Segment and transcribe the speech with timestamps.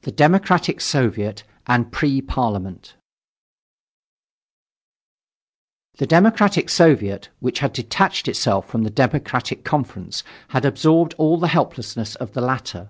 [0.00, 2.94] THE DEMOCRATIC SOVIET AND "PRE PARLIAMENT"
[5.98, 11.48] The Democratic Soviet which had detached itself from the Democratic Conference had absorbed all the
[11.48, 12.88] helplessness of the latter.